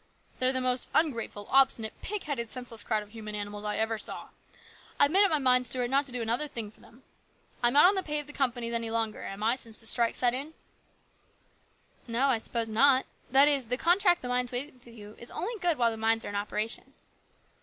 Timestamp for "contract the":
13.77-14.27